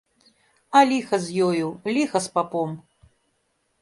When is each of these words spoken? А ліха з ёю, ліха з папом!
А 0.79 0.81
ліха 0.91 1.19
з 1.25 1.49
ёю, 1.49 1.67
ліха 1.95 2.19
з 2.27 2.35
папом! 2.39 2.77